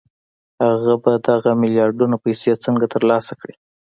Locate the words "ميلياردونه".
1.61-2.15